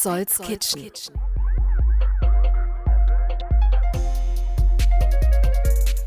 [0.00, 1.14] Petzolds Kitchen.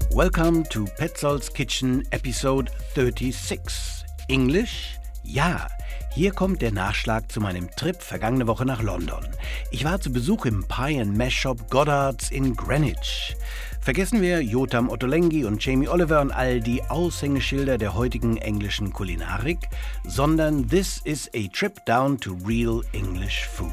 [0.09, 4.03] Welcome to Petzolds Kitchen Episode 36.
[4.29, 4.97] English?
[5.23, 5.67] Ja.
[6.15, 9.25] Hier kommt der Nachschlag zu meinem Trip vergangene Woche nach London.
[9.71, 13.35] Ich war zu Besuch im Pie and Mash Shop Goddard's in Greenwich.
[13.81, 19.57] Vergessen wir Jotam Ottolenghi und Jamie Oliver und all die Aushängeschilder der heutigen englischen Kulinarik,
[20.05, 23.71] sondern this is a trip down to real English food.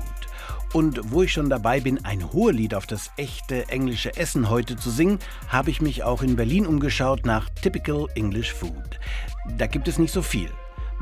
[0.73, 4.89] Und wo ich schon dabei bin, ein Hohelied auf das echte englische Essen heute zu
[4.89, 8.99] singen, habe ich mich auch in Berlin umgeschaut nach Typical English Food.
[9.59, 10.49] Da gibt es nicht so viel.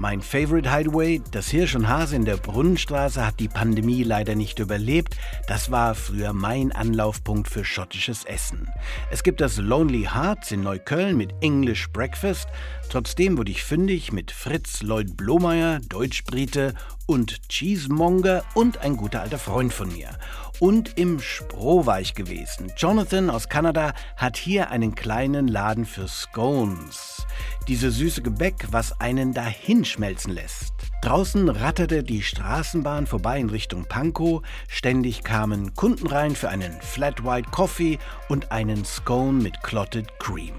[0.01, 4.61] Mein Favorite Hideaway, das Hirsch und Hase in der Brunnenstraße, hat die Pandemie leider nicht
[4.61, 5.16] überlebt.
[5.48, 8.69] Das war früher mein Anlaufpunkt für schottisches Essen.
[9.11, 12.47] Es gibt das Lonely Hearts in Neukölln mit English Breakfast.
[12.91, 16.74] Trotzdem wurde ich fündig mit Fritz Lloyd Blomeyer, Deutschbrite
[17.07, 20.10] und Cheesemonger und ein guter alter Freund von mir.
[20.60, 22.73] Und im Spro war ich gewesen.
[22.77, 27.27] Jonathan aus Kanada hat hier einen kleinen Laden für Scones.
[27.68, 29.35] Diese süße Gebäck, was einen
[29.88, 30.74] dahinschmelzen lässt.
[31.02, 34.42] Draußen ratterte die Straßenbahn vorbei in Richtung Pankow.
[34.68, 40.54] Ständig kamen Kunden rein für einen Flat White Coffee und einen Scone mit Clotted Cream.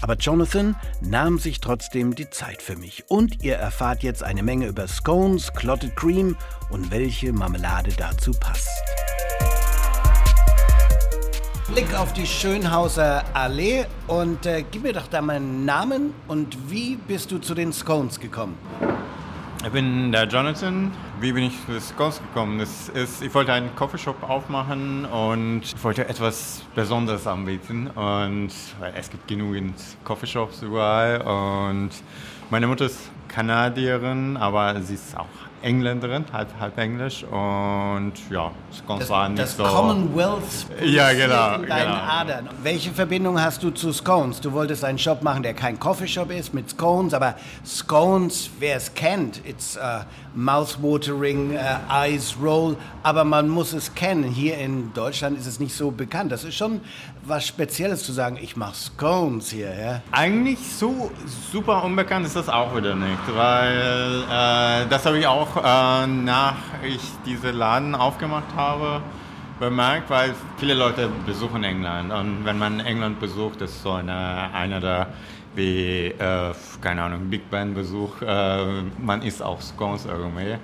[0.00, 3.04] Aber Jonathan nahm sich trotzdem die Zeit für mich.
[3.08, 6.36] Und ihr erfahrt jetzt eine Menge über Scones, Clotted Cream
[6.70, 8.68] und welche Marmelade dazu passt.
[11.72, 16.70] Blick auf die Schönhauser Allee und äh, gib mir doch da mal einen Namen und
[16.70, 18.58] wie bist du zu den Scones gekommen?
[19.64, 20.92] Ich bin der Jonathan.
[21.20, 22.58] Wie bin ich zu Scones gekommen?
[22.58, 27.86] Das ist, ich wollte einen Coffeeshop aufmachen und ich wollte etwas Besonderes anbieten.
[27.86, 28.50] Und
[28.94, 31.22] es gibt genügend Coffeeshops überall.
[31.22, 31.90] Und
[32.50, 35.24] meine Mutter ist Kanadierin, aber sie ist auch
[35.64, 39.64] Engländerin, halb, halb Englisch und ja, Scones Das, waren nicht das so...
[39.64, 42.02] Commonwealth Ja, genau, in deinen genau.
[42.06, 42.48] Adern.
[42.62, 44.42] Welche Verbindung hast du zu Scones?
[44.42, 48.94] Du wolltest einen Shop machen, der kein Coffeeshop ist mit Scones, aber Scones, wer es
[48.94, 50.04] kennt, it's uh,
[50.34, 54.24] mouthwatering, uh, eyes roll, aber man muss es kennen.
[54.24, 56.30] Hier in Deutschland ist es nicht so bekannt.
[56.30, 56.82] Das ist schon
[57.26, 59.74] was Spezielles zu sagen, ich mache Scones hier.
[59.74, 60.02] Ja?
[60.12, 61.10] Eigentlich so
[61.52, 66.56] super unbekannt ist das auch wieder nicht, weil äh, das habe ich auch äh, nach
[66.82, 69.00] ich diesen Laden aufgemacht habe
[69.58, 74.80] bemerkt, weil viele Leute besuchen England und wenn man England besucht, ist so eine, einer
[74.80, 75.06] der
[75.54, 80.56] wie, äh, keine Ahnung, Big Band Besuch, äh, man isst auch Scones irgendwie.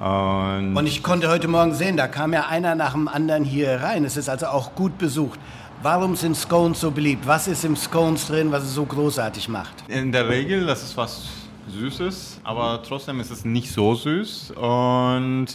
[0.00, 3.82] Und, Und ich konnte heute Morgen sehen, da kam ja einer nach dem anderen hier
[3.82, 4.04] rein.
[4.04, 5.38] Es ist also auch gut besucht.
[5.80, 7.24] Warum sind Scones so beliebt?
[7.24, 9.74] Was ist im Scones drin, was es so großartig macht?
[9.86, 11.28] In der Regel, das ist was
[11.68, 15.46] Süßes, aber trotzdem ist es nicht so süß und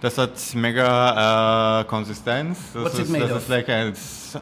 [0.00, 2.58] das hat mega äh, Konsistenz.
[2.74, 3.92] Das What's it ist, das ist lecker.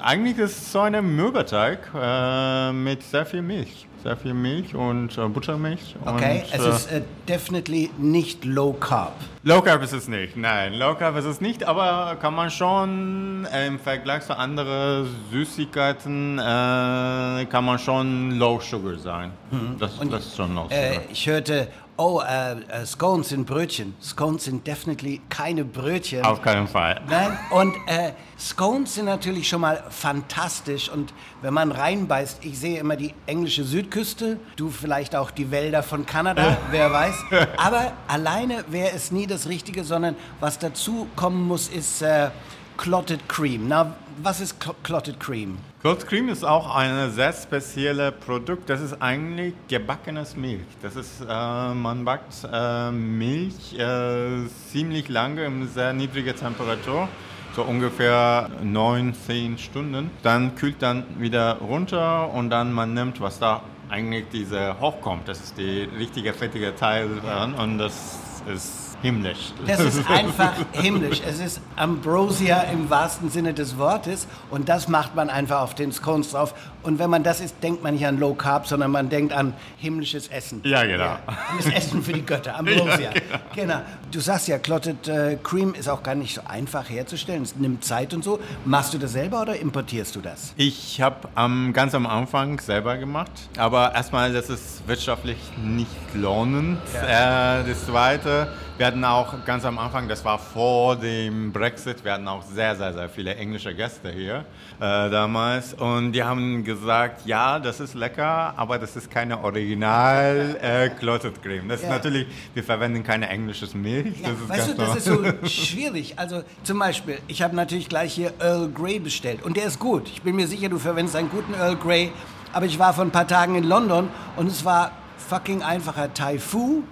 [0.00, 3.86] Eigentlich ist es so ein Mürbeteig äh, mit sehr viel Milch.
[4.02, 5.94] Sehr viel Milch und äh, Buttermilch.
[6.04, 9.12] Okay, und, es äh, ist äh, definitely nicht low carb.
[9.42, 13.46] Low Carb ist es nicht, nein, Low Carb ist es nicht, aber kann man schon
[13.50, 19.32] äh, im Vergleich zu anderen Süßigkeiten äh, kann man schon Low Sugar sein.
[19.78, 20.78] Das, das ist schon Low Sugar.
[20.78, 21.68] Äh, ich hörte,
[22.00, 23.94] oh, äh, äh, Scones sind Brötchen.
[24.02, 26.24] Scones sind definitely keine Brötchen.
[26.24, 27.00] Auf keinen Fall.
[27.08, 31.12] Nein, und äh, Scones sind natürlich schon mal fantastisch und
[31.42, 36.06] wenn man reinbeißt, ich sehe immer die englische Südküste, du vielleicht auch die Wälder von
[36.06, 37.14] Kanada, wer weiß.
[37.58, 42.30] Aber alleine wäre es nie das Richtige, sondern was dazu kommen muss, ist äh,
[42.78, 43.68] Clotted Cream.
[43.68, 45.58] Na, was ist Cl Clotted Cream?
[45.82, 48.68] Cold Cream ist auch ein sehr spezielles Produkt.
[48.68, 50.66] Das ist eigentlich gebackenes Milch.
[50.82, 51.24] Das ist, äh,
[51.72, 57.08] man backt äh, Milch äh, ziemlich lange in sehr niedriger Temperatur,
[57.56, 60.10] so ungefähr 9, 10 Stunden.
[60.22, 65.28] Dann kühlt dann wieder runter und dann man nimmt, was da eigentlich diese hochkommt.
[65.28, 67.08] Das ist die richtige fettige Teil
[67.56, 68.18] und das
[68.52, 69.52] ist himmlisch.
[69.66, 71.20] Das ist einfach himmlisch.
[71.26, 75.92] Es ist Ambrosia im wahrsten Sinne des Wortes und das macht man einfach auf den
[75.92, 76.54] Scones drauf.
[76.82, 79.52] Und wenn man das isst, denkt man nicht an Low Carb, sondern man denkt an
[79.76, 80.62] himmlisches Essen.
[80.64, 81.16] Ja, genau.
[81.58, 83.00] Das Essen für die Götter, Ambrosia.
[83.00, 83.38] Ja, genau.
[83.54, 83.80] genau.
[84.10, 87.42] Du sagst ja, Clotted äh, Cream ist auch gar nicht so einfach herzustellen.
[87.42, 88.40] Es nimmt Zeit und so.
[88.64, 90.54] Machst du das selber oder importierst du das?
[90.56, 96.78] Ich habe am ganz am Anfang selber gemacht, aber erstmal, das ist wirtschaftlich nicht lohnend.
[96.94, 98.52] Äh, das Zweite.
[98.78, 102.74] Wir hatten auch ganz am Anfang, das war vor dem Brexit, wir hatten auch sehr,
[102.76, 104.46] sehr, sehr viele englische Gäste hier
[104.78, 105.74] äh, damals.
[105.74, 111.42] Und die haben gesagt, ja, das ist lecker, aber das ist keine Original äh, Clotted
[111.42, 111.68] Cream.
[111.68, 111.88] Das Ja.
[111.88, 114.18] ist natürlich, wir verwenden keine englisches Milch.
[114.22, 116.14] Ja, das ist weißt du, das ist so schwierig.
[116.18, 120.08] Also zum Beispiel, ich habe natürlich gleich hier Earl Grey bestellt und der ist gut.
[120.08, 122.12] Ich bin mir sicher, du verwendest einen guten Earl Grey.
[122.54, 124.92] Aber ich war vor ein paar Tagen in London und es war
[125.28, 126.82] fucking einfacher Thai Fu,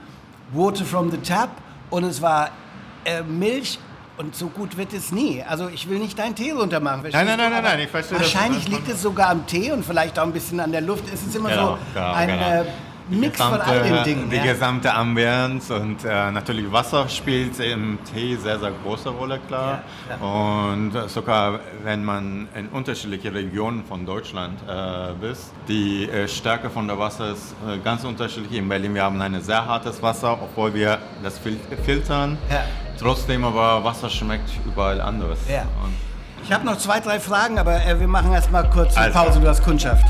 [0.53, 1.49] Water from the Tap
[1.91, 2.51] und es war
[3.05, 3.79] äh, Milch.
[4.17, 5.45] Und so gut wird es nie.
[5.49, 7.03] Also ich will nicht deinen Tee runtermachen.
[7.13, 8.35] nein, nein, nein, Aber nein, ich verstehe das.
[8.35, 11.05] Wahrscheinlich liegt es sogar am Tee und vielleicht auch ein bisschen an der Luft.
[11.15, 12.63] Es ist immer Genau, so genau, ein genau.
[12.63, 12.65] äh,
[13.09, 14.31] Mix von all den Dingen.
[14.31, 14.53] Die ja.
[14.53, 19.83] gesamte Ambiance und äh, natürlich Wasser spielt im Tee sehr, sehr große Rolle, klar.
[20.09, 26.71] Ja, Und sogar wenn man in unterschiedliche Regionen von Deutschland äh, bist, die äh, Stärke
[26.71, 28.59] von der Wasser ist äh, ganz unterschiedlich.
[28.59, 32.39] In Berlin wir haben ein sehr hartes Wasser, obwohl wir das fil filtern.
[32.99, 35.39] Trotzdem aber Wasser schmeckt überall anders.
[36.45, 39.17] Ich habe noch zwei, drei Fragen, aber äh, wir machen erst mal kurz eine Alles
[39.17, 39.41] Pause.
[39.41, 40.07] Du hast Kundschaft.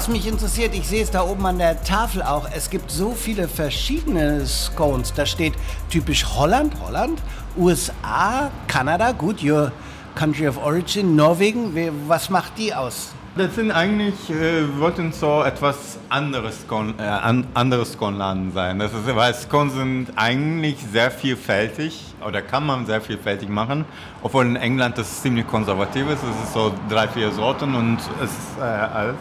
[0.00, 3.12] Was mich interessiert, ich sehe es da oben an der Tafel auch, es gibt so
[3.12, 5.12] viele verschiedene Scones.
[5.12, 5.52] Da steht
[5.90, 7.20] typisch Holland, Holland,
[7.54, 9.72] USA, Kanada, gut, your
[10.14, 11.74] country of origin, Norwegen.
[12.08, 13.12] Was macht die aus?
[13.36, 18.78] Das sind eigentlich, äh, wollten so etwas anderes, Scone- äh, sein.
[18.78, 23.84] Das ist, weil Scones sind eigentlich sehr vielfältig oder kann man sehr vielfältig machen,
[24.22, 26.22] obwohl in England das ziemlich konservativ ist.
[26.22, 29.16] Es ist so drei, vier Sorten und es ist äh, alles.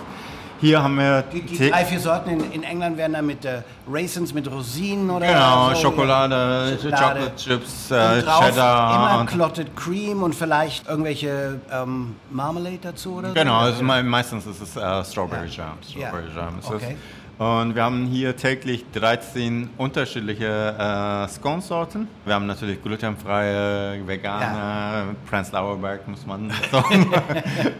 [0.61, 3.61] Hier haben wir Die, die drei, vier Sorten in, in England werden dann mit äh,
[3.89, 5.75] Raisins, mit Rosinen oder Genau, so.
[5.81, 7.19] Schokolade, Schokolade.
[7.19, 8.95] Chocolate Chips, äh, drauf Cheddar.
[9.21, 13.33] immer Clotted Cream und vielleicht irgendwelche ähm, Marmalade dazu oder so?
[13.35, 15.63] Genau, also me- meistens ist es äh, Strawberry Ja.
[15.63, 15.77] Jam.
[15.95, 16.07] Ja.
[16.09, 16.97] Strawberry Jam ist Okay.
[16.97, 17.18] es.
[17.39, 22.09] Und wir haben hier täglich 13 unterschiedliche äh, Scone-Sorten.
[22.25, 27.09] Wir haben natürlich glutenfreie, vegane, Prenzlauer Berg muss man sagen.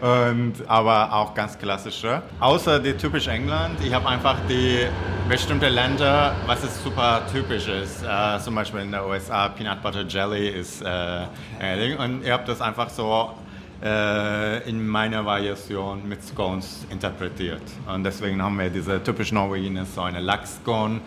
[0.00, 2.22] Und, aber auch ganz klassische.
[2.40, 3.78] Außer die typisch England.
[3.84, 4.86] Ich habe einfach die
[5.28, 8.02] bestimmte Länder, was es super typisch ist.
[8.02, 11.26] Äh, zum Beispiel in den USA Peanut Butter Jelly ist äh.
[11.98, 13.34] Und ihr habt das einfach so
[13.82, 17.62] äh, in meiner Variation mit Scones interpretiert.
[17.92, 21.00] Und deswegen haben wir diese typisch Norwegen ist so eine Lachs-Scone.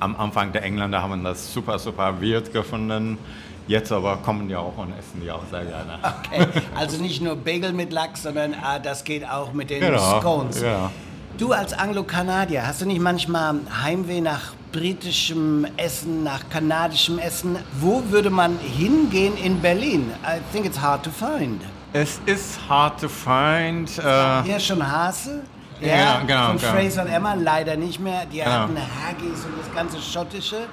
[0.00, 3.18] Am Anfang der Engländer haben das super, super weird gefunden.
[3.66, 5.98] Jetzt aber kommen die auch und essen die auch sehr gerne.
[6.02, 10.20] Okay, also nicht nur Bagel mit Lachs, sondern ah, das geht auch mit den Genau,
[10.20, 10.60] Scones.
[10.60, 10.90] ja.
[11.38, 17.56] Du als Anglo-Kanadier, hast du nicht manchmal Heimweh nach britischem Essen, nach kanadischem Essen?
[17.80, 20.10] Wo würde man hingehen in Berlin?
[20.24, 21.60] I think it's hard to find.
[21.96, 23.88] Es ist hard to find.
[23.98, 25.44] Äh, Hier schon Hase?
[25.80, 26.72] Ja, genau, Von genau.
[26.72, 28.26] Fraser und Emma leider nicht mehr.
[28.26, 28.50] Die Genau.
[28.50, 30.66] hatten Haggis und das ganze Schottische.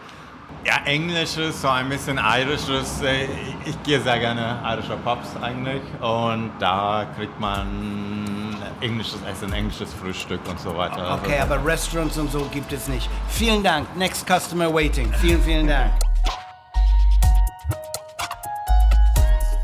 [0.66, 3.02] ja, Englisches, so ein bisschen Irisches.
[3.04, 3.28] Äh,
[3.66, 5.84] Ich gehe sehr gerne irische Pubs eigentlich.
[6.02, 10.98] Und da kriegt man englisches Essen, englisches Frühstück und so weiter.
[10.98, 13.08] Also Okay, aber Restaurants und so gibt es nicht.
[13.30, 13.96] Vielen Dank.
[13.96, 15.14] Next customer waiting.
[15.22, 15.92] Vielen, vielen Dank.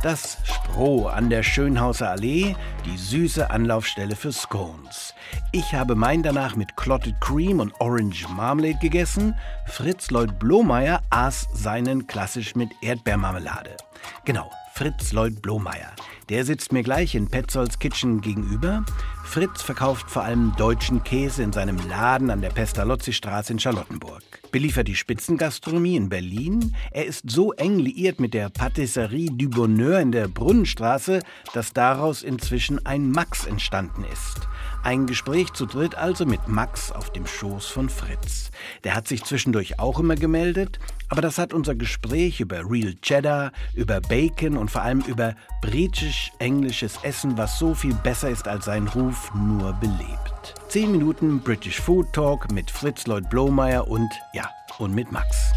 [0.03, 0.37] Das
[0.77, 5.15] Spro an der Schönhauser Allee, die süße Anlaufstelle für Scones.
[5.51, 9.33] Ich habe mein danach mit Clotted Cream und Orange Marmalade gegessen.
[9.65, 13.75] Fritz Lloyd Blomeyer aß seinen klassisch mit Erdbeermarmelade.
[14.23, 15.93] Genau, Fritz Lloyd Blomeyer.
[16.29, 18.85] Der sitzt mir gleich in Petzolds Kitchen gegenüber.
[19.23, 24.36] Fritz verkauft vor allem deutschen Käse in seinem Laden an der Pestalozzi-Straße in Charlottenburg.
[24.51, 26.73] Beliefert die Spitzengastronomie in Berlin.
[26.91, 31.19] Er ist so eng liiert mit der Patisserie du Bonheur in der Brunnenstraße,
[31.53, 34.47] dass daraus inzwischen ein Max entstanden ist.
[34.83, 38.51] Ein Gespräch zu dritt also mit Max auf dem Schoß von Fritz.
[38.85, 43.51] Der hat sich zwischendurch auch immer gemeldet, aber das hat unser Gespräch über Real Cheddar,
[43.75, 48.87] über Bacon und vor allem über britisch-englisches Essen, was so viel besser ist als sein
[48.87, 50.36] Ruf, nur belebt.
[50.69, 54.49] Zehn Minuten British Food Talk mit Fritz Lloyd Blomeyer und, ja,
[54.79, 55.51] und mit Max.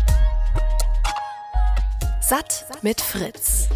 [2.21, 3.69] Satt mit Fritz.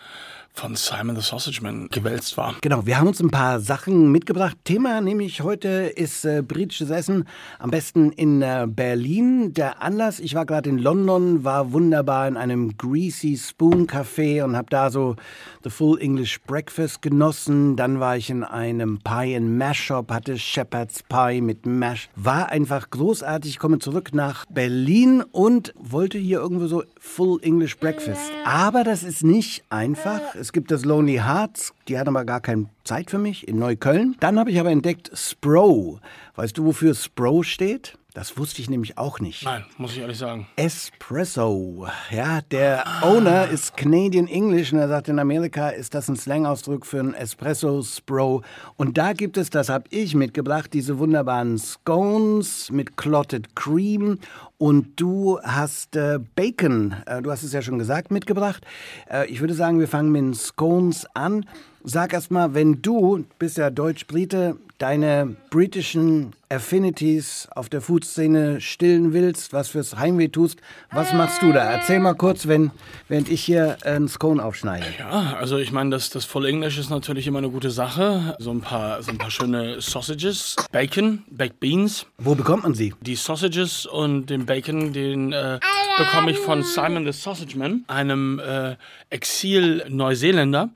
[0.52, 2.56] von Simon the Sausage Man gewälzt war.
[2.60, 4.56] Genau, wir haben uns ein paar Sachen mitgebracht.
[4.64, 7.26] Thema nämlich heute ist äh, britisches Essen,
[7.58, 9.54] am besten in äh, Berlin.
[9.54, 14.56] Der Anlass, ich war gerade in London, war wunderbar in einem Greasy Spoon Café und
[14.56, 15.16] habe da so
[15.62, 17.76] The Full English Breakfast genossen.
[17.76, 22.08] Dann war ich in einem Pie and Mash Shop, hatte Shepherd's Pie mit Mash.
[22.16, 23.52] War einfach großartig.
[23.52, 28.30] Ich komme zurück nach Berlin und wollte hier irgendwo so Full English Breakfast.
[28.44, 30.20] Aber das ist nicht einfach.
[30.40, 34.16] Es gibt das Lonely Hearts, die hat aber gar keine Zeit für mich, in Neukölln.
[34.20, 36.00] Dann habe ich aber entdeckt Spro.
[36.34, 37.98] Weißt du, wofür Spro steht?
[38.14, 39.44] Das wusste ich nämlich auch nicht.
[39.44, 40.48] Nein, muss ich ehrlich sagen.
[40.56, 41.86] Espresso.
[42.10, 46.86] Ja, der Owner ist Canadian English und er sagt, in Amerika ist das ein Slangausdruck
[46.86, 48.42] für ein Espresso Spro.
[48.76, 54.18] Und da gibt es, das habe ich mitgebracht, diese wunderbaren Scones mit Clotted Cream.
[54.60, 58.62] Und du hast äh, Bacon, äh, du hast es ja schon gesagt, mitgebracht.
[59.10, 61.46] Äh, ich würde sagen, wir fangen mit den Scones an.
[61.82, 69.12] Sag erst mal, wenn du, bist ja Deutsch-Brite, deine britischen Affinities auf der Food-Szene stillen
[69.12, 70.58] willst, was fürs Heimweh tust,
[70.90, 71.70] was machst du da?
[71.70, 72.70] Erzähl mal kurz, wenn,
[73.08, 74.86] während ich hier einen Scone aufschneide.
[74.98, 78.34] Ja, also ich meine, das, das volle Englisch ist natürlich immer eine gute Sache.
[78.38, 82.06] So ein paar, so ein paar schöne Sausages, Bacon, Baked Beans.
[82.18, 82.94] Wo bekommt man sie?
[83.00, 85.60] Die Sausages und den Bacon, den äh,
[85.96, 88.74] bekomme ich von Simon the Sausage Man, einem äh,
[89.08, 90.70] Exil-Neuseeländer,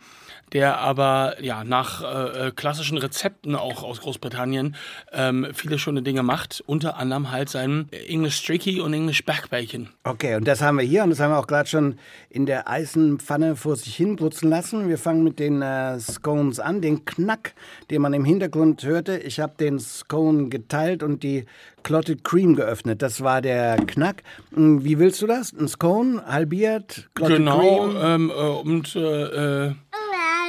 [0.54, 4.76] der aber ja nach äh, äh, klassischen Rezepten auch aus Großbritannien
[5.12, 6.62] ähm, viele schöne Dinge macht.
[6.66, 9.88] Unter anderem halt sein English Streaky und English Back Bacon.
[10.04, 11.98] Okay, und das haben wir hier und das haben wir auch gerade schon
[12.30, 14.88] in der Eisenpfanne vor sich hin brutzen lassen.
[14.88, 17.54] Wir fangen mit den äh, Scones an, den Knack,
[17.90, 19.18] den man im Hintergrund hörte.
[19.18, 21.46] Ich habe den Scone geteilt und die
[21.82, 23.02] Clotted Cream geöffnet.
[23.02, 24.22] Das war der Knack.
[24.54, 25.52] Hm, Wie willst du das?
[25.52, 27.58] Ein Scone, halbiert, Clotted Genau,
[27.88, 27.96] Cream?
[28.00, 29.74] ähm, äh, und äh, äh,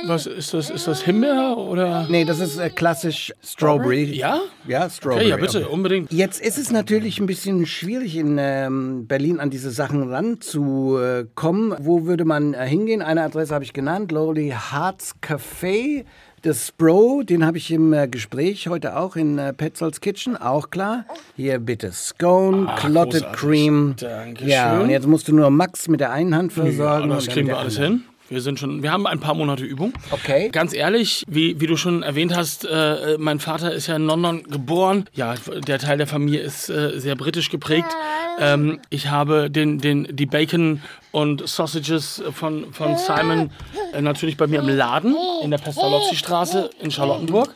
[0.08, 0.70] was ist das?
[0.70, 2.06] Ist das Himbeer oder?
[2.10, 4.04] Nee, das ist äh, klassisch Strawberry.
[4.16, 4.40] Ja?
[4.68, 5.22] Ja, Strawberry.
[5.22, 6.12] Okay, ja, bitte, unbedingt.
[6.12, 11.76] Jetzt ist es natürlich ein bisschen schwierig in ähm, Berlin an diese Sachen ranzukommen.
[11.80, 13.02] Wo würde man äh, hingehen?
[13.02, 16.06] Eine Adresse habe ich genannt, Lowly Hearts Café.
[16.42, 20.70] Das Bro, den habe ich im äh, Gespräch heute auch in äh, Petzolds Kitchen, auch
[20.70, 21.06] klar.
[21.36, 23.40] Hier bitte Scone, Ach, Clotted großartig.
[23.42, 23.96] Cream.
[24.00, 24.50] Dankeschön.
[24.50, 27.10] Ja, und jetzt musst du nur Max mit der einen Hand Ja, versorgen.
[27.10, 28.04] das und dann kriegen wir alles hin.
[28.28, 29.94] Wir sind schon, wir haben ein paar Monate Übung.
[30.10, 30.50] Okay.
[30.52, 34.44] Ganz ehrlich, wie, wie du schon erwähnt hast, äh, mein Vater ist ja in London
[34.44, 35.06] geboren.
[35.14, 35.36] Ja,
[35.68, 37.96] der Teil der Familie ist äh, sehr britisch geprägt.
[38.40, 40.82] Ähm, ich habe den, den, die Bacon
[41.16, 43.50] und Sausages von, von Simon
[43.94, 47.56] äh, natürlich bei mir im Laden in der Pestalozzi-Straße in Charlottenburg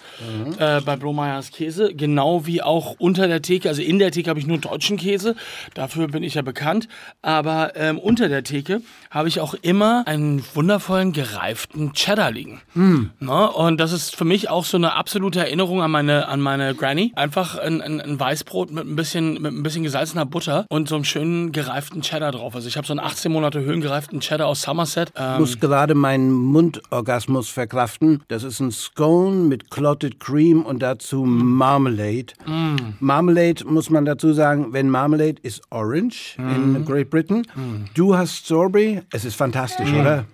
[0.57, 3.67] äh, bei Blohmeyers Käse, genau wie auch unter der Theke.
[3.67, 5.35] Also in der Theke habe ich nur deutschen Käse,
[5.73, 6.87] dafür bin ich ja bekannt.
[7.21, 12.61] Aber ähm, unter der Theke habe ich auch immer einen wundervollen gereiften Cheddar liegen.
[13.19, 13.51] Ne?
[13.51, 17.11] Und das ist für mich auch so eine absolute Erinnerung an meine, an meine Granny.
[17.17, 20.95] Einfach ein, ein, ein Weißbrot mit ein bisschen, mit ein bisschen gesalzener Butter und so
[20.95, 22.55] einem schönen gereiften Cheddar drauf.
[22.55, 25.09] Also ich habe so einen 18 Monate höhengereiften Cheddar aus Somerset.
[25.15, 28.21] Ich Ähm, muss gerade meinen Mundorgasmus verkraften.
[28.27, 32.33] Das ist ein Scone mit Clotted Cream und dazu Marmalade.
[32.99, 37.47] Marmalade muss man dazu sagen, wenn Marmalade ist Orange in Great Britain.
[37.93, 39.01] Du hast Strawberry.
[39.11, 40.25] Es ist fantastisch, oder?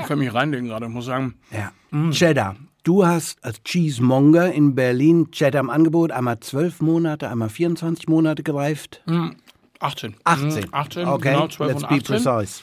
[0.00, 1.34] ich kann mich reinlegen gerade, muss sagen.
[1.50, 1.72] Ja.
[2.10, 2.56] Cheddar.
[2.82, 6.12] Du hast als Cheesemonger in Berlin Cheddar im Angebot.
[6.12, 9.02] Einmal 12 Monate, einmal 24 Monate gereift.
[9.80, 10.14] 18.
[10.24, 10.48] 18.
[10.48, 12.24] Mm, 18, Okay, genau, 12 let's und be 18.
[12.24, 12.62] precise.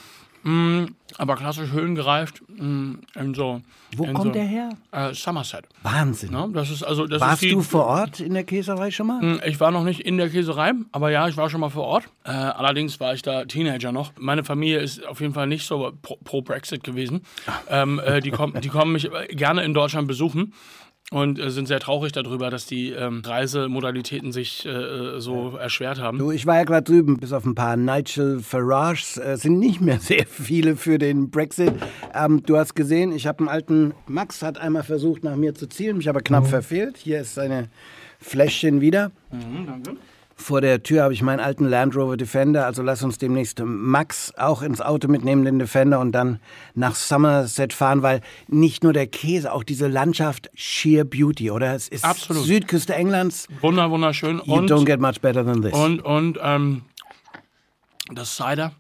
[1.18, 2.42] Aber klassisch höhengereift.
[2.48, 3.62] mm, In so,
[3.98, 4.70] Wo in kommt so, der her?
[4.92, 5.66] Äh, Somerset.
[5.84, 6.32] Wahnsinn.
[6.32, 6.50] Ne?
[6.54, 9.22] Das ist also, das Warst ist die, du vor Ort in der Käserei schon mal?
[9.22, 11.84] Mm, Ich war noch nicht in der Käserei, aber ja, ich war schon mal vor
[11.84, 12.06] Ort.
[12.24, 14.14] Äh, allerdings war ich da Teenager noch.
[14.18, 17.24] Meine Familie ist auf jeden Fall nicht so pro, pro Brexit gewesen.
[17.70, 20.54] Ähm, äh, die, kommen, die kommen mich äh, gerne in Deutschland besuchen.
[21.10, 26.02] Und äh, sind sehr traurig darüber, dass die ähm, Reisemodalitäten sich äh, äh, so erschwert
[26.02, 26.18] haben.
[26.18, 29.80] Du, ich war ja gerade drüben, bis auf ein paar Nigel Farages äh, sind nicht
[29.80, 31.74] mehr sehr viele für den Brexit.
[32.14, 35.68] Ähm, du hast gesehen, ich habe einen alten, Max hat einmal versucht nach mir zu
[35.68, 36.98] zielen, mich aber knapp verfehlt.
[36.98, 37.70] Hier ist seine
[38.20, 39.12] Fläschchen wieder.
[39.66, 39.96] danke.
[40.40, 44.32] Vor der Tür habe ich meinen alten Land Rover Defender, also lass uns demnächst Max
[44.38, 46.40] auch ins Auto mitnehmen, den Defender, und dann
[46.76, 51.74] nach Somerset fahren, weil nicht nur der Käse, auch diese Landschaft, sheer beauty, oder?
[51.74, 52.46] Es ist Absolut.
[52.46, 54.40] Südküste Englands, Wunder, wunderschön.
[54.46, 55.74] you Und, don't get much better than this.
[55.74, 56.84] und, und ähm,
[58.14, 58.74] das Cider.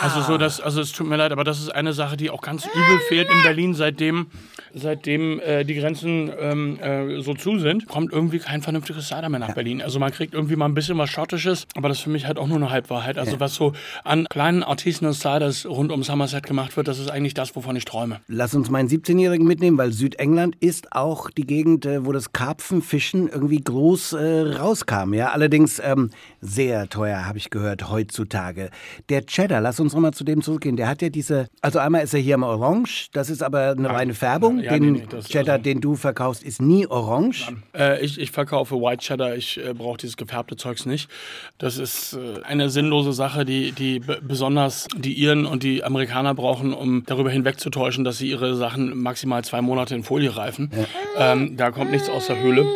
[0.00, 2.40] Also so das, also es tut mir leid, aber das ist eine Sache, die auch
[2.40, 4.26] ganz übel fehlt in Berlin, seitdem,
[4.74, 9.40] seitdem äh, die Grenzen ähm, äh, so zu sind, kommt irgendwie kein vernünftiges Cider mehr
[9.40, 9.82] nach Berlin.
[9.82, 12.38] Also man kriegt irgendwie mal ein bisschen was Schottisches, aber das ist für mich halt
[12.38, 13.18] auch nur eine Halbwahrheit.
[13.18, 13.72] Also was so
[14.04, 17.84] an kleinen Artisanal Ciders rund um Somerset gemacht wird, das ist eigentlich das, wovon ich
[17.84, 18.20] träume.
[18.28, 23.28] Lass uns meinen 17-Jährigen mitnehmen, weil Südengland ist auch die Gegend, äh, wo das Karpfenfischen
[23.28, 25.14] irgendwie groß äh, rauskam.
[25.14, 28.70] Ja, allerdings ähm, sehr teuer, habe ich gehört, heutzutage.
[29.08, 30.76] Der Cheddar, lass uns nochmal zu dem zurückgehen.
[30.76, 33.88] Der hat ja diese, also einmal ist er hier im Orange, das ist aber eine
[33.90, 34.60] reine Färbung.
[34.60, 37.52] ja, den nee, nee, das- Cheddar, also- den du verkaufst, ist nie orange.
[37.76, 41.08] Äh, ich, ich verkaufe White Cheddar, ich äh, brauche dieses gefärbte Zeugs nicht.
[41.58, 46.72] Das ist äh, eine sinnlose Sache, die, die besonders die Iren und die Amerikaner brauchen,
[46.74, 50.70] um darüber hinwegzutäuschen, dass sie ihre Sachen maximal zwei Monate in Folie reifen.
[51.18, 52.66] Ähm, da kommt nichts aus der Höhle.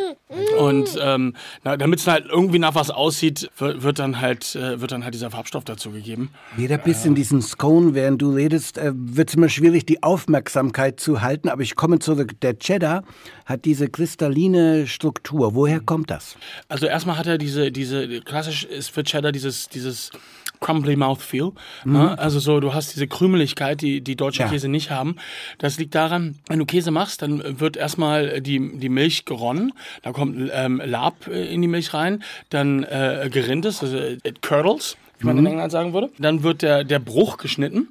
[0.58, 1.34] Und ähm,
[1.64, 5.14] damit es halt irgendwie nach was aussieht, wird, wird, dann halt, äh, wird dann halt
[5.14, 6.30] dieser Farbstoff dazu gegeben.
[6.56, 11.00] Jeder Biss in diesen Scone, während du redest, äh, wird es immer schwierig, die Aufmerksamkeit
[11.00, 11.49] zu halten.
[11.49, 12.40] Aber ich komme zurück.
[12.42, 13.02] Der Cheddar
[13.44, 15.54] hat diese kristalline Struktur.
[15.54, 16.37] Woher kommt das?
[16.68, 20.12] Also erstmal hat er diese, diese, klassisch ist für Cheddar dieses, dieses
[20.60, 21.52] crumbly mouthfeel.
[21.84, 22.18] Ne?
[22.18, 24.48] Also so, du hast diese Krümeligkeit, die die deutsche Ja.
[24.48, 25.16] Käse nicht haben.
[25.58, 30.12] Das liegt daran, wenn du Käse machst, dann wird erstmal die, die Milch geronnen, da
[30.12, 34.96] kommt ähm, Lab äh, in die Milch rein, dann äh, gerinnt es, also it curdles,
[35.18, 36.10] wie man in England sagen würde.
[36.18, 37.88] Dann wird der, der Bruch geschnitten.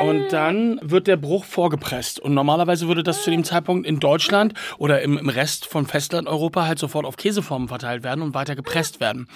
[0.00, 2.18] Und dann wird der Bruch vorgepresst.
[2.20, 6.66] Und normalerweise würde das zu dem Zeitpunkt in Deutschland oder im, im Rest von Festlandeuropa
[6.66, 9.28] halt sofort auf Käseformen verteilt werden und weiter gepresst werden.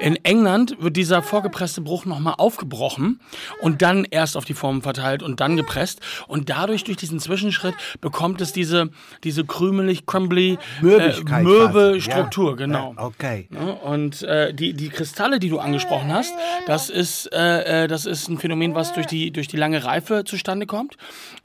[0.00, 3.20] In England wird dieser vorgepresste Bruch nochmal aufgebrochen
[3.60, 6.00] und dann erst auf die Formen verteilt und dann gepresst.
[6.28, 8.90] Und dadurch, durch diesen Zwischenschritt, bekommt es diese,
[9.24, 12.00] diese krümelig, crumbly, Mürbigkeit äh, mürbe.
[12.00, 12.56] Struktur, Ja.
[12.56, 12.94] genau.
[12.96, 13.48] Ja, okay.
[13.84, 16.32] Und äh, die, die Kristalle, die du angesprochen hast,
[16.66, 20.24] das ist, äh, äh, das ist ein Phänomen, was durch die, durch die lange Reife
[20.24, 20.96] zustande kommt.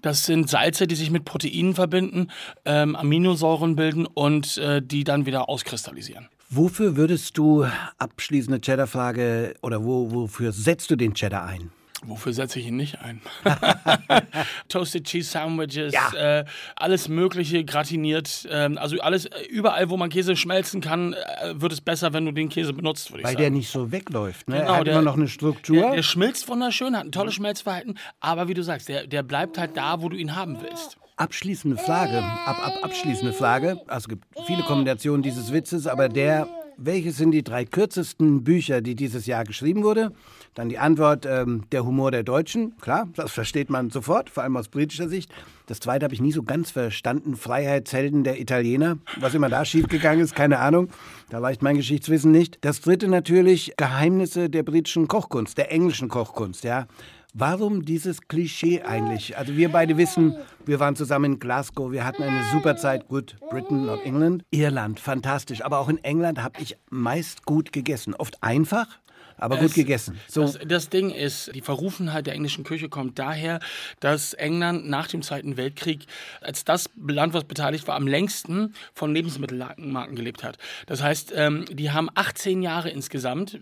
[0.02, 2.28] Das sind Salze, die sich mit Proteinen verbinden,
[2.66, 6.28] ähm, Aminosäuren bilden und äh, die dann wieder auskristallisieren.
[6.50, 7.66] Wofür würdest du,
[7.98, 11.72] abschließende Cheddar-Frage, oder wo, wofür setzt du den Cheddar ein?
[12.04, 13.22] Wofür setze ich ihn nicht ein?
[14.70, 16.40] Toasted Cheese Sandwiches, Ja.
[16.40, 18.48] äh, alles Mögliche gratiniert.
[18.50, 22.26] ähm, also alles, äh, überall, wo man Käse schmelzen kann, äh, wird es besser, wenn
[22.26, 23.42] du den Käse benutzt, würde ich Weil sagen.
[23.44, 24.48] der nicht so wegläuft.
[24.50, 24.58] Ne?
[24.58, 25.76] Genau, er hat der- immer noch eine Struktur.
[25.82, 29.58] Der, der schmilzt wunderschön, hat ein tolles Schmelzverhalten, aber wie du sagst, der, der bleibt
[29.58, 30.98] halt da, wo du ihn haben willst.
[31.18, 32.18] Abschließende Frage.
[32.24, 33.78] Ab, ab, abschließende Frage.
[33.88, 36.48] Also es gibt viele Kombinationen dieses Witzes, aber der,
[36.86, 40.12] welches sind die drei kürzesten Bücher, die dieses Jahr geschrieben wurde?
[40.54, 42.76] Dann die Antwort, ähm, der Humor der Deutschen.
[42.78, 45.32] Klar, das versteht man sofort, vor allem aus britischer Sicht.
[45.68, 47.36] Das zweite habe ich nie so ganz verstanden.
[47.36, 48.98] Freiheitshelden der Italiener.
[49.20, 50.90] Was immer da schiefgegangen ist, keine Ahnung.
[51.30, 52.58] Da reicht mein Geschichtswissen nicht.
[52.62, 56.88] Das dritte natürlich Geheimnisse der britischen Kochkunst, der englischen Kochkunst, ja.
[57.34, 59.38] Warum dieses Klischee eigentlich?
[59.38, 63.08] Also wir beide wissen, wir waren zusammen in Glasgow, wir hatten eine super Zeit.
[63.08, 64.44] Gut, Britain, not England.
[64.52, 65.64] Irland, fantastisch.
[65.64, 68.16] Aber auch in England habe ich meist gut gegessen.
[68.16, 69.00] Oft einfach,
[69.38, 70.20] aber gut Es- gegessen.
[70.28, 73.60] So, Das, das Ding ist, die Verrufenheit der englischen Küche kommt daher,
[74.00, 76.06] dass England nach dem Zweiten Weltkrieg
[76.42, 80.58] als das Land, was beteiligt war, am längsten von Lebensmittelmarken gelebt hat.
[80.88, 83.60] Das heißt, ähm, die haben 18 Jahre insgesamt,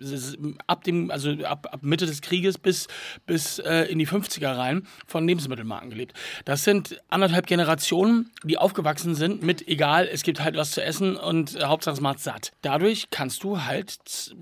[0.67, 2.87] ab, dem, also ab, ab Mitte des Krieges bis,
[3.25, 6.13] bis äh, in die 50er rein, von Lebensmittelmarken gelebt.
[6.45, 11.15] Das sind anderthalb Generationen, die aufgewachsen sind mit, egal, es gibt halt was zu essen
[11.15, 12.51] und äh, Hauptsache es macht satt.
[12.61, 13.95] Dadurch kannst du halt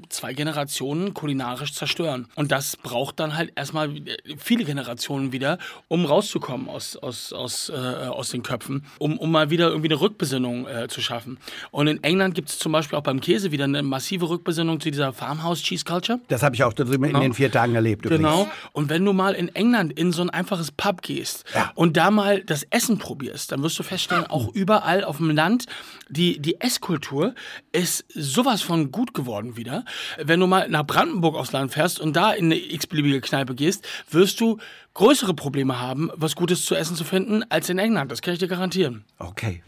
[0.09, 2.27] zwei Generationen kulinarisch zerstören.
[2.35, 3.89] Und das braucht dann halt erstmal
[4.37, 9.49] viele Generationen wieder, um rauszukommen aus, aus, aus, äh, aus den Köpfen, um, um mal
[9.49, 11.39] wieder irgendwie eine Rückbesinnung äh, zu schaffen.
[11.71, 14.91] Und in England gibt es zum Beispiel auch beim Käse wieder eine massive Rückbesinnung zu
[14.91, 16.19] dieser Farmhouse Cheese Culture.
[16.27, 18.05] das habe ich auch da drüben in den vier Tagen erlebt.
[18.05, 18.21] Übrigens.
[18.23, 18.47] Genau.
[18.73, 22.43] Und wenn du mal in England in so ein einfaches Pub gehst und da mal
[22.43, 25.65] das Essen probierst, dann wirst du feststellen, auch überall auf dem Land,
[26.09, 27.33] die, die Esskultur
[27.71, 29.83] ist sowas von gut geworden wieder.
[30.23, 33.87] Wenn du mal nach Brandenburg aufs Land fährst und da in eine x-beliebige Kneipe gehst,
[34.09, 34.57] wirst du
[34.93, 38.11] größere Probleme haben, was Gutes zu essen zu finden, als in England.
[38.11, 39.05] Das kann ich dir garantieren.
[39.19, 39.63] Okay.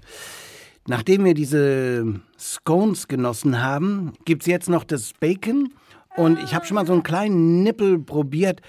[0.88, 5.72] Nachdem wir diese Scones genossen haben, gibt es jetzt noch das Bacon.
[6.18, 8.62] Und ich habe schon mal so einen kleinen Nippel probiert.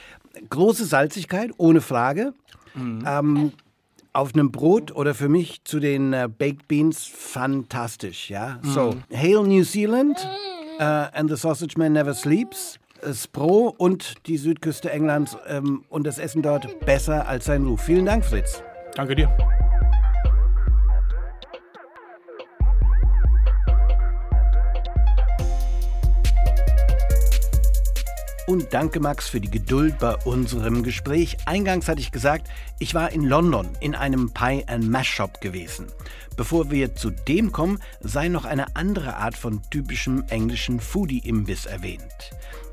[0.50, 2.35] Große Salzigkeit, ohne Frage.
[3.06, 3.52] Ähm,
[4.12, 8.30] auf einem Brot oder für mich zu den äh, Baked Beans fantastisch.
[8.30, 8.61] Ja?
[8.62, 10.18] So, Hail New Zealand
[10.80, 12.78] äh, and the Sausage Man Never Sleeps.
[13.14, 17.80] Spro und die Südküste Englands ähm, und das Essen dort besser als sein Ruf.
[17.80, 18.62] Vielen Dank, Fritz.
[18.94, 19.30] Danke dir.
[28.46, 31.37] Und danke, Max, für die Geduld bei unserem Gespräch.
[31.46, 32.48] Eingangs hatte ich gesagt,
[32.79, 35.87] ich war in London in einem Pie and Mash Shop gewesen.
[36.37, 42.31] Bevor wir zu dem kommen, sei noch eine andere Art von typischem englischen Foodie-Imbiss erwähnt.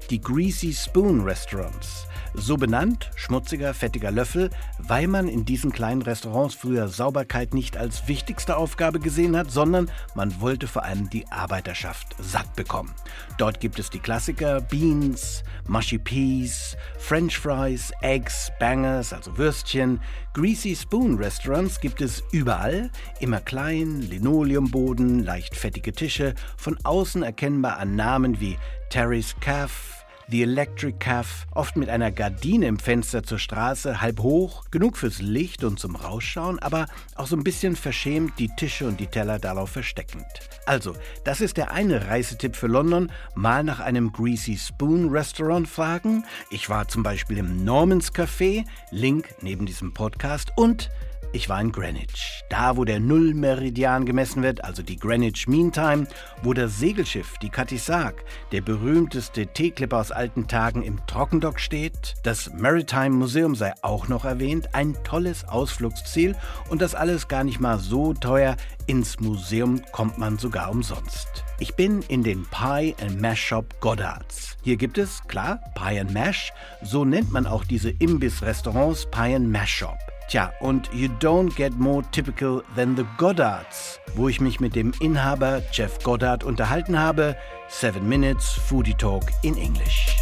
[0.09, 2.07] Die Greasy Spoon Restaurants.
[2.39, 8.07] So benannt, schmutziger, fettiger Löffel, weil man in diesen kleinen Restaurants früher Sauberkeit nicht als
[8.07, 12.93] wichtigste Aufgabe gesehen hat, sondern man wollte vor allem die Arbeiterschaft satt bekommen.
[13.39, 19.99] Dort gibt es die Klassiker Beans, Mushy Peas, French Fries, Eggs, Bangers, also Würstchen.
[20.33, 27.77] Greasy Spoon Restaurants gibt es überall, immer klein, Linoleumboden, leicht fettige Tische, von außen erkennbar
[27.77, 28.57] an Namen wie
[28.89, 29.96] Terry's Calf,
[30.29, 35.21] The Electric Calf, oft mit einer Gardine im Fenster zur Straße, halb hoch, genug fürs
[35.21, 39.39] Licht und zum Rausschauen, aber auch so ein bisschen verschämt die Tische und die Teller
[39.39, 40.25] darauf versteckend.
[40.65, 46.25] Also, das ist der eine Reisetipp für London, mal nach einem Greasy Spoon Restaurant fragen.
[46.49, 50.89] Ich war zum Beispiel im Normans Café, Link neben diesem Podcast und
[51.33, 56.07] ich war in Greenwich, da wo der Nullmeridian gemessen wird, also die Greenwich Mean Time,
[56.41, 62.15] wo das Segelschiff, die Katisak, der berühmteste Teeklipper aus alten Tagen im Trockendock steht.
[62.23, 66.35] Das Maritime Museum sei auch noch erwähnt, ein tolles Ausflugsziel
[66.69, 68.55] und das alles gar nicht mal so teuer.
[68.85, 71.43] Ins Museum kommt man sogar umsonst.
[71.59, 74.57] Ich bin in den Pie and Mash Shop Goddards.
[74.61, 79.51] Hier gibt es, klar, Pie and Mash, so nennt man auch diese Imbiss-Restaurants Pie and
[79.51, 79.97] Mash Shop.
[80.27, 84.91] Tja, und You Don't Get More Typical Than the Goddards, wo ich mich mit dem
[84.99, 87.37] Inhaber Jeff Goddard unterhalten habe.
[87.69, 90.17] Seven Minutes Foodie Talk in English.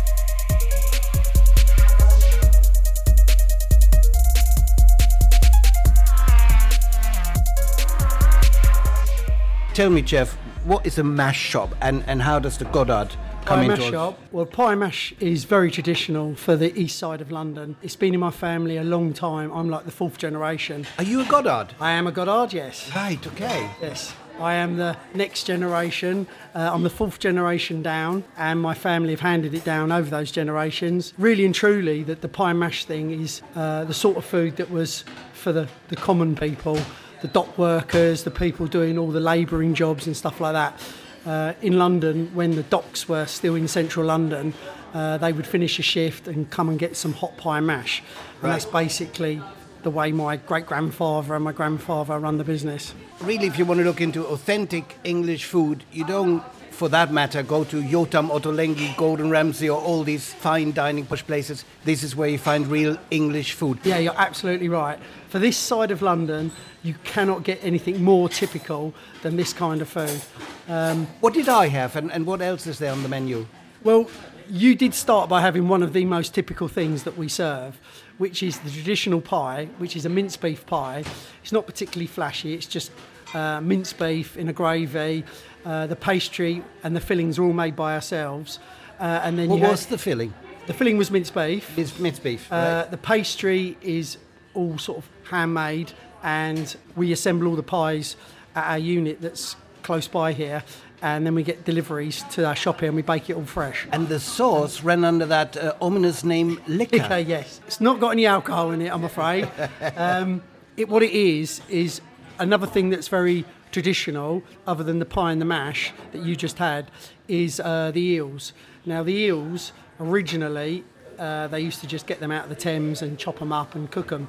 [9.73, 13.59] Tell me, Jeff, what is a mash shop and, and how does the Goddard come
[13.59, 14.19] Pie mash shop.
[14.31, 17.75] Well, pie mash is very traditional for the east side of London.
[17.83, 19.51] It's been in my family a long time.
[19.51, 20.87] I'm like the fourth generation.
[20.97, 21.75] Are you a Goddard?
[21.79, 22.93] I am a Goddard, yes.
[22.95, 23.69] Right, okay.
[23.81, 24.13] Yes.
[24.39, 26.27] I am the next generation.
[26.53, 30.31] Uh, I'm the fourth generation down, and my family have handed it down over those
[30.31, 31.13] generations.
[31.17, 34.69] Really and truly, that the pie mash thing is uh, the sort of food that
[34.69, 36.77] was for the, the common people,
[37.21, 40.81] the dock workers, the people doing all the labouring jobs and stuff like that.
[41.25, 44.53] Uh, in London, when the docks were still in central London,
[44.93, 48.03] uh, they would finish a shift and come and get some hot pie mash.
[48.41, 49.41] And that's basically
[49.83, 52.93] the way my great grandfather and my grandfather run the business.
[53.21, 56.43] Really, if you want to look into authentic English food, you don't,
[56.75, 61.23] for that matter, go to Yotam, Ottolenghi, Gordon Ramsay, or all these fine dining push
[61.23, 61.63] places.
[61.85, 63.79] This is where you find real English food.
[63.83, 64.99] Yeah, you're absolutely right.
[65.29, 66.51] For this side of London,
[66.83, 70.21] you cannot get anything more typical than this kind of food.
[70.67, 73.47] Um, what did I have, and, and what else is there on the menu?
[73.83, 74.09] Well,
[74.49, 77.79] you did start by having one of the most typical things that we serve,
[78.17, 81.03] which is the traditional pie, which is a mince beef pie.
[81.41, 82.91] It's not particularly flashy, it's just
[83.35, 85.23] uh, mince beef in a gravy.
[85.65, 88.59] Uh, the pastry and the fillings are all made by ourselves.
[88.99, 90.33] Uh, and then What was had- the filling?
[90.67, 91.77] the filling was minced beef.
[91.77, 92.91] It's minced beef, Uh, right?
[92.91, 94.17] the pastry is
[94.53, 95.91] all sort of handmade,
[96.23, 98.15] and we assemble all the pies
[98.55, 100.63] at our unit that's close by here,
[101.01, 103.85] and then we get deliveries to our shop here and we bake it all fresh.
[103.91, 107.03] And the sauce ran under that uh, ominous name liquor.
[107.03, 109.47] Okay, yes, it's not got any alcohol in it, I'm afraid.
[109.97, 110.41] um,
[110.77, 112.01] it, what it is is
[112.39, 116.57] another thing that's very traditional, other than the pie and the mash that you just
[116.57, 116.89] had,
[117.27, 118.53] is uh, the eels.
[118.85, 120.83] Now, the eels originally
[121.19, 123.75] uh, they used to just get them out of the Thames and chop them up
[123.75, 124.27] and cook them.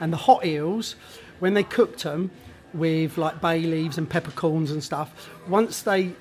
[0.00, 0.96] And the hot eels,
[1.38, 2.30] when they cooked them
[2.72, 6.12] with like bay leaves and peppercorns and stuff, once they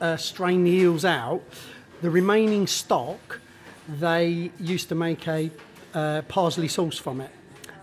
[0.00, 1.42] uh, strain the eels out,
[2.02, 3.40] the remaining stock,
[3.88, 5.50] they used to make a
[5.94, 7.30] uh, parsley sauce from it.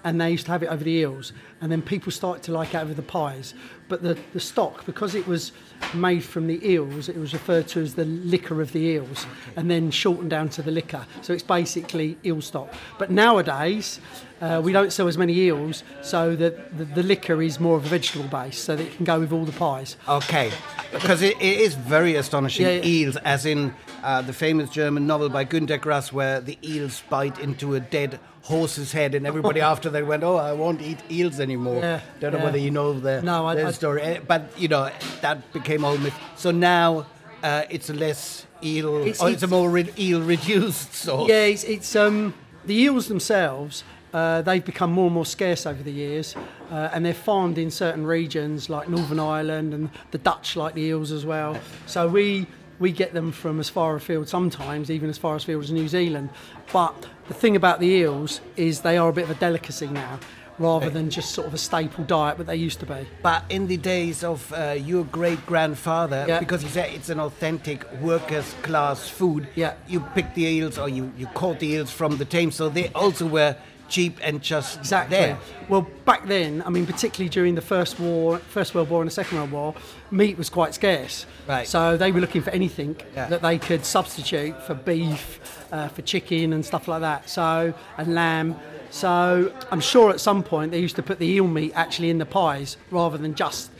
[0.03, 1.33] And they used to have it over the eels.
[1.61, 3.53] And then people started to like it over the pies.
[3.87, 5.51] But the, the stock, because it was
[5.93, 9.25] made from the eels, it was referred to as the liquor of the eels,
[9.57, 11.05] and then shortened down to the liquor.
[11.21, 12.73] So it's basically eel stock.
[12.97, 13.99] But nowadays,
[14.39, 17.85] uh, we don't sell as many eels, so the, the, the liquor is more of
[17.85, 19.97] a vegetable base, so that it can go with all the pies.
[20.07, 20.51] Okay,
[20.93, 22.65] because it, it is very astonishing.
[22.65, 22.85] Yeah, yeah.
[22.85, 27.39] Eels, as in uh, the famous German novel by Günter Grass, where the eels bite
[27.39, 31.39] into a dead horse's head, and everybody after that went, "Oh, I won't eat eels
[31.39, 32.43] anymore." Yeah, Don't know yeah.
[32.45, 34.89] whether you know the, No, I- the I- story, Eh, but you know
[35.21, 36.15] that became old myth.
[36.35, 37.05] So now
[37.43, 41.29] uh, it's a less eel, It's- or it's, a more re- eel reduced sauce.
[41.29, 42.33] Yeah, it's, it's um,
[42.65, 43.83] the eels themselves.
[44.13, 46.35] Uh, they've become more and more scarce over the years,
[46.69, 50.81] uh, and they're farmed in certain regions like Northern Ireland, and the Dutch like the
[50.81, 51.57] eels as well.
[51.85, 52.45] So we
[52.77, 56.29] we get them from as far afield sometimes, even as far afield as New Zealand.
[56.73, 60.19] But the thing about the eels is they are a bit of a delicacy now,
[60.59, 63.07] rather than just sort of a staple diet, that they used to be.
[63.23, 66.39] But in the days of uh, your great grandfather, Yeah.
[66.39, 69.75] because he said it's an authentic workers' class food, Yeah.
[69.87, 72.89] you picked the eels or you, you caught the eels from the Thames, so they
[72.89, 73.55] also were
[73.91, 75.17] cheap and just Exactly.
[75.17, 75.37] there.
[75.69, 79.13] Well, back then, I mean, particularly during the First War, First World War and the
[79.13, 79.75] Second World War,
[80.09, 81.25] meat was quite scarce.
[81.47, 81.67] Right.
[81.67, 83.27] So they were looking for anything Yeah.
[83.27, 85.39] that they could substitute for beef,
[85.71, 87.29] uh, for chicken and stuff like that.
[87.29, 88.55] So and lamb.
[88.89, 92.17] So I'm sure at some point they used to put the eel meat actually in
[92.17, 93.71] the pies rather than just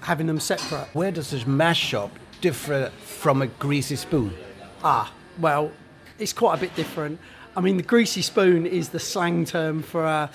[0.00, 0.88] having them separate.
[0.94, 4.34] Where does this mash up differ from a greasy spoon?
[4.84, 5.70] Ah, well,
[6.18, 7.18] it's quite a bit different.
[7.56, 10.30] I mean, the greasy spoon is the slang term for a,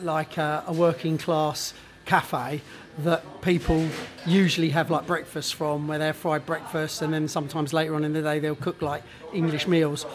[0.00, 1.72] like a, a working class
[2.04, 2.60] cafe
[2.98, 3.86] that people
[4.26, 8.04] usually have like breakfast from, where they have fried breakfast, and then sometimes later on
[8.04, 9.02] in the day they'll cook like
[9.32, 10.06] English meals.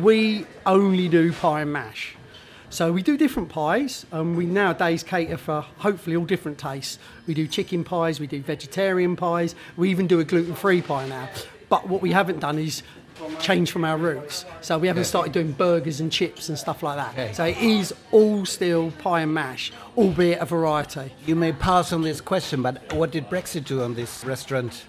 [0.00, 2.16] We only do pie and mash.
[2.70, 6.98] So we do different pies, and we nowadays cater for hopefully all different tastes.
[7.26, 11.28] We do chicken pies, we do vegetarian pies, we even do a gluten-free pie now.
[11.68, 12.82] But what we haven't done is
[13.40, 14.44] change from our roots.
[14.60, 17.12] So we haven't started doing burgers and chips and stuff like that.
[17.12, 17.32] Okay.
[17.32, 21.12] So it is all still pie and mash, albeit a variety.
[21.26, 24.84] You may pass on this question, but what did Brexit do on this restaurant?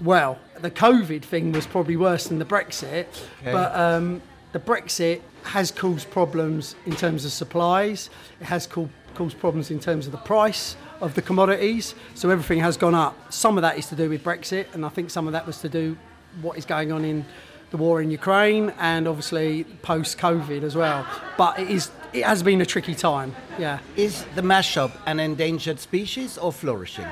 [0.00, 3.06] Well, the COVID thing was probably worse than the Brexit,
[3.44, 4.20] but um,
[4.52, 8.10] the Brexit has caused problems in terms of supplies.
[8.40, 11.94] It has caused, caused problems in terms of the price of the commodities.
[12.14, 13.32] So everything has gone up.
[13.32, 15.60] Some of that is to do with Brexit, and I think some of that was
[15.60, 15.96] to do
[16.42, 17.24] what is going on in
[17.70, 21.06] the war in Ukraine and obviously post COVID as well.
[21.36, 23.34] But it is it has been a tricky time.
[23.58, 23.80] Yeah.
[23.96, 27.06] Is the mash up an endangered species or flourishing?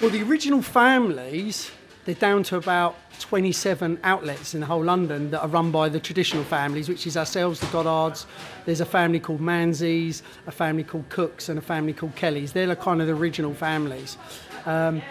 [0.00, 1.70] Well, the original families,
[2.04, 6.00] they're down to about 27 outlets in the whole London that are run by the
[6.00, 8.26] traditional families, which is ourselves, the Goddards.
[8.66, 12.52] There's a family called Manzies, a family called Cooks, and a family called Kellys.
[12.52, 14.18] They're the kind of the original families.
[14.66, 15.02] Um,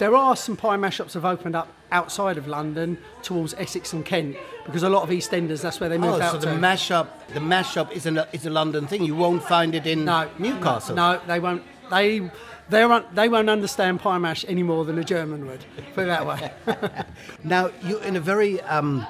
[0.00, 4.04] there are some pie mashups that have opened up outside of London towards Essex and
[4.04, 4.34] Kent
[4.64, 6.56] because a lot of EastEnders, that's where they moved Oh, out so the to.
[6.56, 9.04] mash up, the mash up is a is a London thing.
[9.04, 10.96] You won't find it in no, Newcastle.
[10.96, 11.62] No, they won't.
[11.90, 12.30] They
[12.70, 15.64] they won't, they won't understand pie mash any more than a German would.
[15.94, 16.50] Put it that way.
[17.44, 19.06] Now you're in a very um,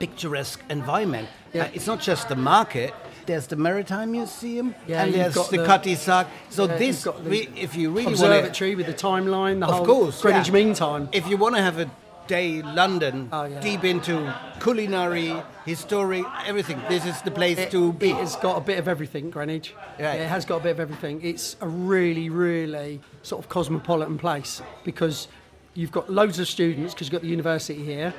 [0.00, 1.28] picturesque environment.
[1.52, 1.64] Yeah.
[1.64, 2.92] Uh, it's not just the market.
[3.26, 6.28] There's the Maritime Museum, Yeah, and there's the, the- Cutty Sark.
[6.50, 8.94] So Yeah, this, you've got the re- if you really want to, observatory with the
[8.94, 10.52] timeline, the of whole course, Greenwich yeah.
[10.54, 11.08] Mean Time.
[11.12, 11.90] If you want to have a
[12.28, 13.60] day London, Oh, yeah.
[13.60, 15.34] deep into culinary,
[15.64, 18.10] history, everything, this is the place It, to be.
[18.10, 19.74] it has got a bit of everything, Greenwich.
[19.98, 21.20] Yeah, it has got a bit of everything.
[21.22, 25.28] It's a really, really sort of cosmopolitan place because
[25.76, 28.14] you've got loads of students because you've got the university here.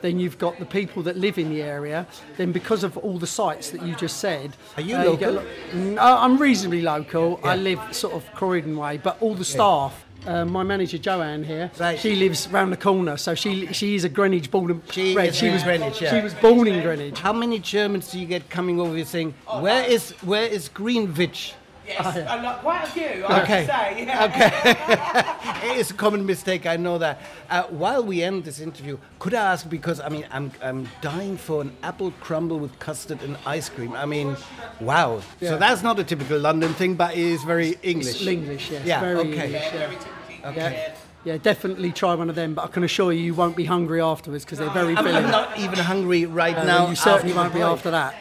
[0.00, 2.06] Then you've got the people that live in the area.
[2.36, 5.42] Then because of all the sites that you just said, Are you uh, local?
[5.74, 7.38] No, I'm reasonably local.
[7.44, 10.04] I live sort of Croydon way, but all the staff.
[10.26, 11.98] Uh, my manager Joanne here, Right.
[11.98, 15.34] she lives round the corner, so she she is a Greenwich born and She bred.
[15.34, 16.14] She was Greenwich, yeah.
[16.16, 17.18] She was born in Greenwich.
[17.18, 21.54] How many Germans do you get coming over here saying, "Where is where is Greenwich"?
[21.94, 23.64] Yes, a lot, quite a few, I Okay.
[23.64, 24.04] have to say.
[24.06, 24.22] Yeah.
[25.62, 26.66] Okay, it's a common mistake.
[26.66, 27.20] I know that.
[27.50, 29.68] Uh, while we end this interview, could I ask?
[29.68, 33.92] Because I mean, I'm I'm dying for an apple crumble with custard and ice cream.
[33.94, 34.36] I mean,
[34.80, 35.20] wow.
[35.40, 38.20] So that's not a typical London thing, but it is very English.
[38.20, 38.86] It's English, yes.
[38.86, 39.44] Yeah, very okay.
[39.46, 39.86] English, yeah.
[39.86, 39.96] Very.
[40.44, 40.94] Okay.
[41.24, 44.00] Yeah, definitely try one of them, but I can assure you, you won't be hungry
[44.00, 45.24] afterwards because they're very I'm, filling.
[45.24, 46.88] I'm not even hungry right Uh, now.
[46.90, 48.12] you certainly won't be after that.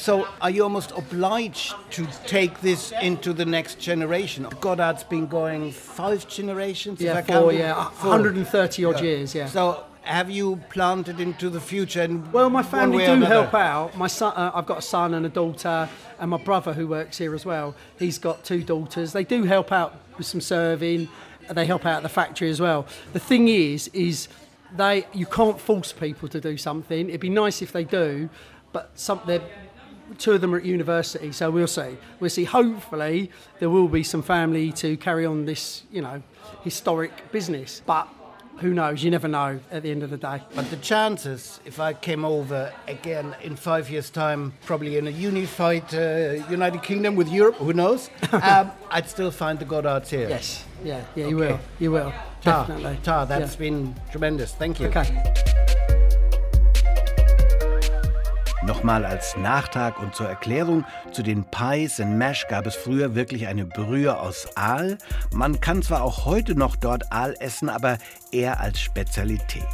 [0.00, 4.48] So, are you almost obliged to take this into the next generation?
[4.58, 7.02] Goddard's been going five generations.
[7.02, 7.28] Yeah, it?
[7.58, 8.12] yeah, Four.
[8.12, 9.34] 130 odd years.
[9.34, 9.44] Yeah.
[9.44, 12.00] So, have you planted into the future?
[12.00, 13.94] And Well, my family do help out.
[13.94, 15.86] My son, uh, I've got a son and a daughter,
[16.18, 17.74] and my brother who works here as well.
[17.98, 19.12] He's got two daughters.
[19.12, 21.10] They do help out with some serving.
[21.46, 22.86] and They help out at the factory as well.
[23.12, 24.28] The thing is, is
[24.74, 27.10] they you can't force people to do something.
[27.10, 28.30] It'd be nice if they do,
[28.72, 29.42] but some they're
[30.18, 31.96] two of them are at university, so we'll see.
[32.18, 32.44] We'll see.
[32.44, 36.22] Hopefully, there will be some family to carry on this, you know,
[36.62, 37.82] historic business.
[37.84, 38.08] But
[38.58, 39.02] who knows?
[39.02, 39.60] You never know.
[39.70, 40.42] At the end of the day.
[40.54, 45.10] But the chances, if I came over again in five years' time, probably in a
[45.10, 50.28] unified uh, United Kingdom with Europe, who knows, um, I'd still find the Goddards here.
[50.28, 50.64] Yes.
[50.84, 51.04] Yeah.
[51.14, 51.28] Yeah.
[51.28, 51.60] You will.
[51.78, 52.12] You will.
[52.42, 52.98] Tar, Definitely.
[53.02, 53.58] Tar, that's Yeah.
[53.58, 54.52] been tremendous.
[54.52, 54.88] Thank you.
[54.88, 55.58] Okay.
[58.80, 63.46] Nochmal als Nachtrag und zur Erklärung, zu den Pies and Mash gab es früher wirklich
[63.46, 64.96] eine Brühe aus Aal.
[65.34, 67.98] Man kann zwar auch heute noch dort Aal essen, aber
[68.32, 69.66] eher als Spezialität.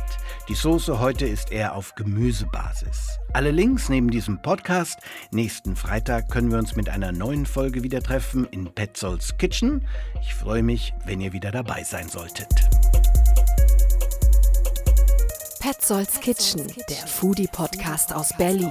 [0.49, 3.21] Die Soße heute ist eher auf Gemüsebasis.
[3.33, 4.99] Alle Links neben diesem Podcast.
[5.31, 9.87] Nächsten Freitag können wir uns mit einer neuen Folge wieder treffen in Petzolds Kitchen.
[10.21, 12.49] Ich freue mich, wenn ihr wieder dabei sein solltet.
[15.67, 18.71] Petzolds Kitchen, der Foodie-Podcast aus Berlin.